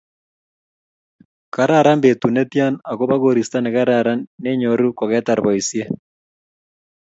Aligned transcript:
Kararan 1.55 1.99
betut 2.05 2.31
netya, 2.35 2.67
agoba 2.91 3.15
koristo 3.23 3.57
negararan 3.63 4.19
nenyoru 4.43 4.87
kogetar 4.99 5.39
boisiet 5.45 5.91